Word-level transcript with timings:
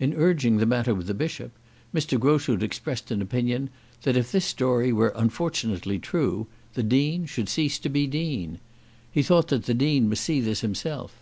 In 0.00 0.12
urging 0.14 0.56
the 0.56 0.66
matter 0.66 0.92
with 0.92 1.06
the 1.06 1.14
bishop, 1.14 1.52
Mr. 1.94 2.18
Groschut 2.18 2.64
expressed 2.64 3.12
an 3.12 3.22
opinion 3.22 3.70
that, 4.02 4.16
if 4.16 4.32
this 4.32 4.44
story 4.44 4.92
were 4.92 5.12
unfortunately 5.14 6.00
true, 6.00 6.48
the 6.74 6.82
Dean 6.82 7.26
should 7.26 7.48
cease 7.48 7.78
to 7.78 7.88
be 7.88 8.08
Dean. 8.08 8.58
He 9.12 9.22
thought 9.22 9.46
that 9.50 9.66
the 9.66 9.74
Dean 9.74 10.08
must 10.08 10.24
see 10.24 10.40
this 10.40 10.62
himself. 10.62 11.14